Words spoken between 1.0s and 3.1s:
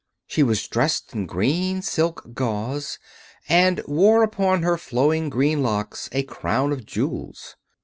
in green silk gauze